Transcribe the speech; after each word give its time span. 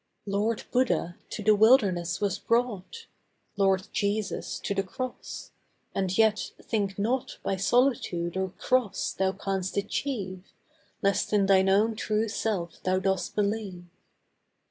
Lord 0.25 0.63
Buddha 0.71 1.15
to 1.29 1.43
the 1.43 1.53
wilderness 1.53 2.19
was 2.19 2.39
brought. 2.39 3.05
Lord 3.55 3.87
Jesus 3.93 4.57
to 4.61 4.73
the 4.73 4.81
Cross. 4.81 5.51
And 5.93 6.17
yet, 6.17 6.53
think 6.59 6.97
not 6.97 7.37
By 7.43 7.55
solitude, 7.57 8.35
or 8.35 8.49
cross, 8.57 9.13
thou 9.13 9.33
canst 9.33 9.77
achieve, 9.77 10.53
Lest 11.03 11.31
in 11.33 11.45
thine 11.45 11.69
own 11.69 11.95
true 11.95 12.27
Self 12.27 12.81
thou 12.81 12.97
dost 12.97 13.35
believe. 13.35 13.83